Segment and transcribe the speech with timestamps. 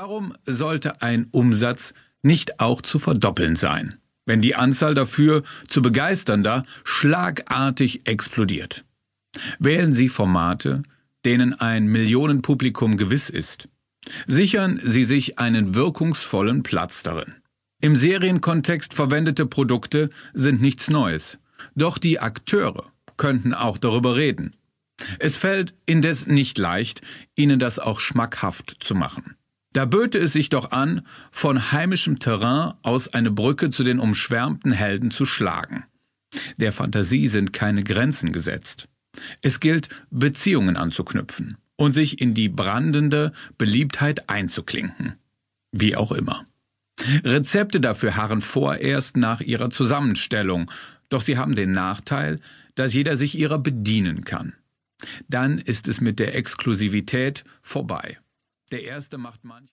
[0.00, 3.96] Warum sollte ein Umsatz nicht auch zu verdoppeln sein,
[4.26, 8.84] wenn die Anzahl dafür zu begeisternder schlagartig explodiert?
[9.58, 10.84] Wählen Sie Formate,
[11.24, 13.68] denen ein Millionenpublikum gewiss ist.
[14.28, 17.34] Sichern Sie sich einen wirkungsvollen Platz darin.
[17.80, 21.38] Im Serienkontext verwendete Produkte sind nichts Neues,
[21.74, 24.54] doch die Akteure könnten auch darüber reden.
[25.18, 27.02] Es fällt indes nicht leicht,
[27.34, 29.34] ihnen das auch schmackhaft zu machen.
[29.72, 34.72] Da böte es sich doch an, von heimischem Terrain aus eine Brücke zu den umschwärmten
[34.72, 35.84] Helden zu schlagen.
[36.56, 38.88] Der Fantasie sind keine Grenzen gesetzt.
[39.42, 45.14] Es gilt, Beziehungen anzuknüpfen und sich in die brandende Beliebtheit einzuklinken.
[45.72, 46.44] Wie auch immer.
[47.24, 50.70] Rezepte dafür harren vorerst nach ihrer Zusammenstellung,
[51.08, 52.40] doch sie haben den Nachteil,
[52.74, 54.54] dass jeder sich ihrer bedienen kann.
[55.28, 58.18] Dann ist es mit der Exklusivität vorbei.
[58.70, 59.66] Der erste macht manch